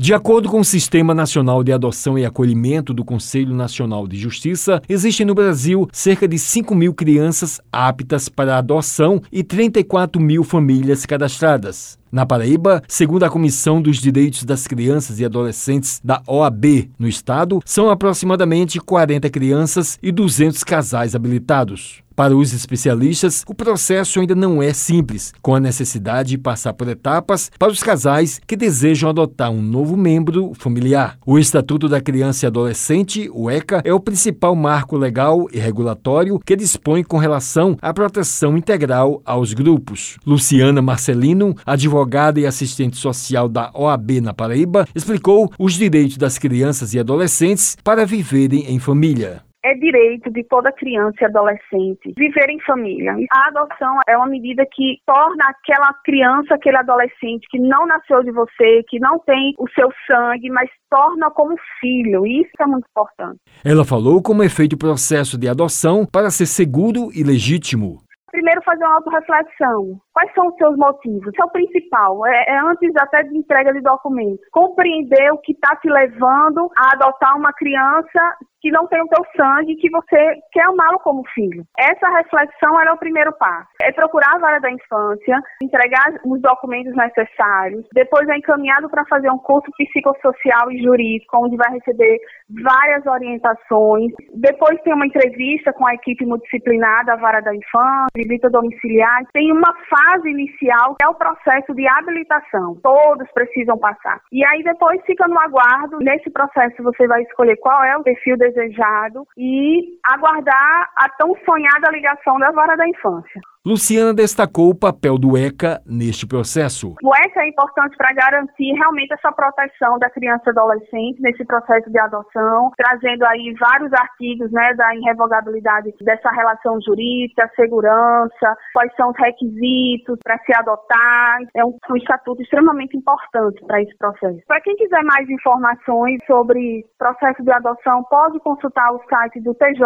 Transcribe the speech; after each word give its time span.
De 0.00 0.14
acordo 0.14 0.48
com 0.48 0.60
o 0.60 0.64
Sistema 0.64 1.12
Nacional 1.12 1.64
de 1.64 1.72
Adoção 1.72 2.16
e 2.16 2.24
Acolhimento 2.24 2.94
do 2.94 3.04
Conselho 3.04 3.52
Nacional 3.52 4.06
de 4.06 4.16
Justiça, 4.16 4.80
existem 4.88 5.26
no 5.26 5.34
Brasil 5.34 5.88
cerca 5.92 6.28
de 6.28 6.38
5 6.38 6.72
mil 6.72 6.94
crianças 6.94 7.60
aptas 7.72 8.28
para 8.28 8.58
adoção 8.58 9.20
e 9.32 9.42
34 9.42 10.22
mil 10.22 10.44
famílias 10.44 11.04
cadastradas. 11.04 11.98
Na 12.10 12.24
Paraíba, 12.24 12.82
segundo 12.88 13.24
a 13.24 13.30
Comissão 13.30 13.82
dos 13.82 13.98
Direitos 13.98 14.44
das 14.44 14.66
Crianças 14.66 15.20
e 15.20 15.24
Adolescentes 15.24 16.00
da 16.02 16.22
OAB 16.26 16.90
no 16.98 17.06
estado, 17.06 17.60
são 17.64 17.90
aproximadamente 17.90 18.80
40 18.80 19.28
crianças 19.28 19.98
e 20.02 20.10
200 20.10 20.64
casais 20.64 21.14
habilitados. 21.14 22.02
Para 22.18 22.36
os 22.36 22.52
especialistas, 22.52 23.44
o 23.46 23.54
processo 23.54 24.18
ainda 24.18 24.34
não 24.34 24.60
é 24.60 24.72
simples, 24.72 25.32
com 25.40 25.54
a 25.54 25.60
necessidade 25.60 26.30
de 26.30 26.38
passar 26.38 26.72
por 26.72 26.88
etapas 26.88 27.48
para 27.56 27.70
os 27.70 27.80
casais 27.80 28.40
que 28.44 28.56
desejam 28.56 29.08
adotar 29.08 29.52
um 29.52 29.62
novo 29.62 29.96
membro 29.96 30.50
familiar. 30.58 31.16
O 31.24 31.38
Estatuto 31.38 31.88
da 31.88 32.00
Criança 32.00 32.44
e 32.44 32.48
Adolescente, 32.48 33.30
o 33.32 33.48
ECA, 33.48 33.82
é 33.84 33.94
o 33.94 34.00
principal 34.00 34.56
marco 34.56 34.96
legal 34.96 35.46
e 35.52 35.60
regulatório 35.60 36.40
que 36.44 36.56
dispõe 36.56 37.04
com 37.04 37.18
relação 37.18 37.76
à 37.80 37.94
proteção 37.94 38.56
integral 38.56 39.22
aos 39.24 39.54
grupos. 39.54 40.16
Luciana 40.26 40.82
Marcelino, 40.82 41.54
advogada 41.64 41.97
e 42.38 42.46
assistente 42.46 42.96
social 42.96 43.48
da 43.48 43.70
OAB 43.74 44.20
na 44.20 44.34
Paraíba, 44.34 44.86
explicou 44.94 45.50
os 45.58 45.74
direitos 45.74 46.16
das 46.16 46.38
crianças 46.38 46.94
e 46.94 46.98
adolescentes 46.98 47.76
para 47.82 48.06
viverem 48.06 48.72
em 48.72 48.78
família 48.78 49.42
é 49.68 49.74
direito 49.74 50.30
de 50.30 50.44
toda 50.44 50.72
criança 50.72 51.16
e 51.20 51.24
adolescente 51.24 52.14
viver 52.16 52.48
em 52.48 52.60
família. 52.60 53.14
A 53.30 53.48
adoção 53.48 53.98
é 54.08 54.16
uma 54.16 54.26
medida 54.26 54.64
que 54.70 54.98
torna 55.06 55.44
aquela 55.48 55.92
criança, 56.04 56.54
aquele 56.54 56.76
adolescente 56.76 57.46
que 57.50 57.58
não 57.58 57.86
nasceu 57.86 58.22
de 58.22 58.30
você, 58.30 58.82
que 58.88 58.98
não 58.98 59.18
tem 59.20 59.54
o 59.58 59.68
seu 59.70 59.90
sangue, 60.06 60.48
mas 60.50 60.70
torna 60.90 61.30
como 61.30 61.54
filho. 61.80 62.26
Isso 62.26 62.50
é 62.60 62.66
muito 62.66 62.86
importante. 62.88 63.40
Ela 63.64 63.84
falou 63.84 64.22
como 64.22 64.42
é 64.42 64.48
feito 64.48 64.74
o 64.74 64.78
processo 64.78 65.36
de 65.36 65.48
adoção 65.48 66.06
para 66.06 66.30
ser 66.30 66.46
seguro 66.46 67.10
e 67.14 67.22
legítimo. 67.22 67.98
Primeiro, 68.38 68.62
fazer 68.62 68.84
uma 68.84 68.94
autorreflexão. 68.94 69.98
Quais 70.14 70.32
são 70.32 70.46
os 70.46 70.54
seus 70.54 70.76
motivos? 70.76 71.26
Isso 71.26 71.42
é 71.42 71.44
o 71.44 71.50
principal. 71.50 72.24
É, 72.24 72.44
é 72.50 72.58
antes 72.60 72.94
até 72.96 73.24
de 73.24 73.36
entrega 73.36 73.72
de 73.72 73.80
documentos. 73.80 74.46
Compreender 74.52 75.32
o 75.32 75.38
que 75.38 75.50
está 75.50 75.74
te 75.74 75.90
levando 75.90 76.70
a 76.76 76.92
adotar 76.92 77.36
uma 77.36 77.52
criança 77.52 78.36
que 78.60 78.70
não 78.70 78.86
tem 78.86 79.00
o 79.00 79.08
teu 79.08 79.24
sangue, 79.36 79.76
que 79.76 79.90
você 79.90 80.36
quer 80.52 80.64
amá-lo 80.64 80.98
como 81.00 81.22
filho. 81.34 81.64
Essa 81.78 82.08
reflexão 82.10 82.80
é 82.80 82.92
o 82.92 82.98
primeiro 82.98 83.32
passo. 83.38 83.68
É 83.82 83.92
procurar 83.92 84.34
a 84.34 84.38
vara 84.38 84.58
da 84.60 84.70
infância, 84.70 85.40
entregar 85.62 86.20
os 86.24 86.40
documentos 86.40 86.94
necessários, 86.94 87.86
depois 87.92 88.28
é 88.28 88.36
encaminhado 88.36 88.88
para 88.88 89.04
fazer 89.06 89.30
um 89.30 89.38
curso 89.38 89.70
psicossocial 89.76 90.70
e 90.70 90.82
jurídico, 90.82 91.38
onde 91.38 91.56
vai 91.56 91.72
receber 91.72 92.18
várias 92.62 93.06
orientações. 93.06 94.12
Depois 94.34 94.80
tem 94.82 94.94
uma 94.94 95.06
entrevista 95.06 95.72
com 95.72 95.86
a 95.86 95.94
equipe 95.94 96.24
multidisciplinar 96.26 97.04
da 97.04 97.16
vara 97.16 97.40
da 97.40 97.54
infância, 97.54 98.06
visita 98.14 98.50
domiciliar. 98.50 99.22
Tem 99.32 99.52
uma 99.52 99.74
fase 99.88 100.28
inicial 100.28 100.96
que 100.96 101.04
é 101.04 101.08
o 101.08 101.14
processo 101.14 101.74
de 101.74 101.86
habilitação. 101.88 102.76
Todos 102.82 103.30
precisam 103.32 103.78
passar. 103.78 104.20
E 104.32 104.44
aí 104.44 104.62
depois 104.62 105.00
fica 105.04 105.26
no 105.28 105.38
aguardo. 105.38 105.98
Nesse 106.00 106.30
processo 106.30 106.82
você 106.82 107.06
vai 107.06 107.22
escolher 107.22 107.56
qual 107.56 107.82
é 107.84 107.96
o 107.96 108.02
perfil 108.02 108.36
desejado 108.50 109.26
e 109.36 109.98
aguardar 110.04 110.90
a 110.96 111.08
tão 111.10 111.34
sonhada 111.44 111.90
ligação 111.90 112.38
da 112.38 112.50
vara 112.50 112.76
da 112.76 112.88
infância. 112.88 113.40
Luciana 113.68 114.14
destacou 114.14 114.70
o 114.70 114.74
papel 114.74 115.18
do 115.18 115.36
ECA 115.36 115.78
neste 115.84 116.26
processo. 116.26 116.96
O 117.04 117.14
ECA 117.14 117.42
é 117.42 117.48
importante 117.48 117.94
para 117.98 118.14
garantir 118.14 118.72
realmente 118.72 119.12
essa 119.12 119.30
proteção 119.30 119.98
da 119.98 120.08
criança 120.08 120.44
e 120.46 120.50
adolescente 120.50 121.20
nesse 121.20 121.44
processo 121.44 121.90
de 121.90 121.98
adoção, 122.00 122.70
trazendo 122.78 123.26
aí 123.26 123.52
vários 123.60 123.92
artigos 123.92 124.50
né, 124.52 124.72
da 124.72 124.94
irrevogabilidade 124.94 125.92
dessa 126.00 126.30
relação 126.30 126.80
jurídica, 126.80 127.50
segurança, 127.56 128.56
quais 128.72 128.90
são 128.96 129.10
os 129.10 129.18
requisitos 129.18 130.18
para 130.24 130.38
se 130.46 130.56
adotar. 130.56 131.40
É 131.54 131.62
um, 131.62 131.76
um 131.90 131.96
estatuto 131.98 132.40
extremamente 132.40 132.96
importante 132.96 133.62
para 133.66 133.82
esse 133.82 133.94
processo. 133.98 134.40
Para 134.46 134.62
quem 134.62 134.76
quiser 134.76 135.04
mais 135.04 135.28
informações 135.28 136.16
sobre 136.26 136.86
processo 136.98 137.42
de 137.42 137.52
adoção, 137.52 138.02
pode 138.04 138.40
consultar 138.40 138.94
o 138.94 139.02
site 139.10 139.42
do 139.42 139.54
TJ, 139.54 139.84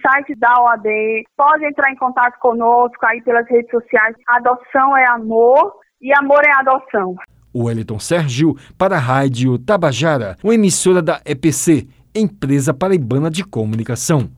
site 0.00 0.36
da 0.36 0.62
OAB, 0.62 0.86
pode 1.36 1.64
entrar 1.64 1.90
em 1.90 1.96
contato 1.96 2.38
conosco 2.38 3.04
aí 3.16 3.22
pelas 3.22 3.48
redes 3.48 3.70
sociais. 3.70 4.14
Adoção 4.28 4.96
é 4.96 5.08
amor 5.10 5.72
e 6.00 6.12
amor 6.18 6.42
é 6.44 6.52
adoção. 6.60 7.16
Wellington 7.54 7.98
Sérgio 7.98 8.54
para 8.76 8.96
a 8.96 9.00
Rádio 9.00 9.58
Tabajara, 9.58 10.36
uma 10.44 10.54
emissora 10.54 11.00
da 11.00 11.20
EPC, 11.24 11.86
Empresa 12.14 12.74
Paraibana 12.74 13.30
de 13.30 13.42
Comunicação. 13.42 14.30